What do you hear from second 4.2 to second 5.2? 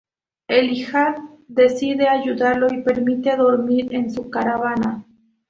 caravana.